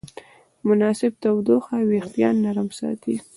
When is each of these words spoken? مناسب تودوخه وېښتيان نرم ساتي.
مناسب 0.67 1.11
تودوخه 1.23 1.77
وېښتيان 1.89 2.35
نرم 2.45 2.69
ساتي. 2.79 3.15